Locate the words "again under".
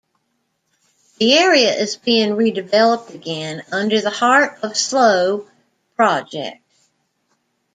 3.13-4.01